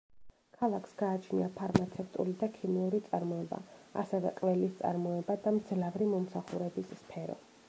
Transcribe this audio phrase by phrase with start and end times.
[0.59, 3.61] ქალაქს გააჩნია ფარმაცევტული და ქიმიური წარმოება,
[4.05, 7.43] ასევე ყველის წარმოება და მძლავრი მომსახურების სფერო.